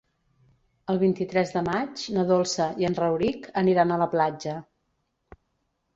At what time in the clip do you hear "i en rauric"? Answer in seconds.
2.85-3.47